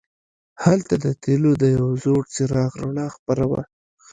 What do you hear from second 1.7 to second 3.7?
یو زوړ څراغ رڼا خپره وه.